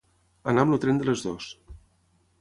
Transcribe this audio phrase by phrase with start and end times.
[0.53, 1.51] Anar amb el tren de les dues.